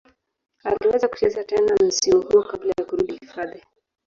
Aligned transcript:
Aliweza 0.63 1.07
kucheza 1.07 1.43
tena 1.43 1.75
msimu 1.75 2.21
huo 2.21 2.43
kabla 2.43 2.73
ya 2.77 2.85
kurudi 2.85 3.13
hifadhi. 3.21 3.63